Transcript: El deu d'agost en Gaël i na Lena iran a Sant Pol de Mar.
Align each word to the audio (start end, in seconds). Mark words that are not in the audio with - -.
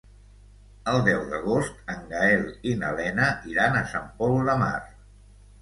El 0.93 1.01
deu 1.07 1.19
d'agost 1.33 1.93
en 1.95 2.01
Gaël 2.13 2.47
i 2.71 2.73
na 2.85 2.89
Lena 3.01 3.29
iran 3.53 3.81
a 3.83 3.87
Sant 3.93 4.09
Pol 4.23 4.39
de 4.51 4.57
Mar. 4.65 4.77